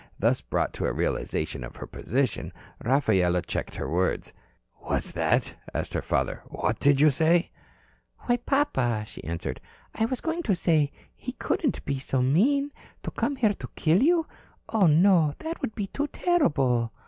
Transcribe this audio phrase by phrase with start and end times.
[0.17, 2.51] Thus brought to a realization of her position,
[2.83, 4.33] Rafaela checked the words.
[4.77, 6.41] "What's that?" asked her father.
[6.47, 7.51] "What did you say?"
[8.21, 9.61] "Why, papa," she answered,
[9.93, 12.71] "I was going to say he couldn't be so mean.
[13.03, 14.25] To come here to kill you.
[14.69, 15.35] Oh, no.
[15.37, 16.91] That would be too terrible."